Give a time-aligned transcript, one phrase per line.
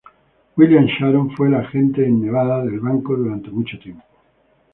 [0.57, 4.03] William Sharon fue el agente en Nevada del banco durante mucho tiempo.